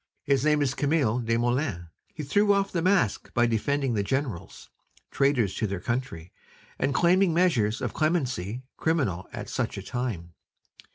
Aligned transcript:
His 0.23 0.43
name 0.43 0.63
is 0.63 0.73
Camille 0.73 1.19
Desmoulins. 1.19 1.85
He 2.15 2.23
threw 2.23 2.53
off 2.53 2.71
the 2.71 2.81
mask 2.81 3.31
by 3.35 3.45
defending 3.45 3.93
the 3.93 4.01
Generals, 4.01 4.71
traitors 5.11 5.53
to 5.57 5.67
their 5.67 5.79
country, 5.79 6.31
and 6.79 6.91
claiming 6.91 7.35
measures 7.35 7.81
of 7.81 7.93
clemency 7.93 8.63
criminal 8.77 9.29
at 9.31 9.47
such 9.47 9.77
a 9.77 9.83
time. 9.83 10.33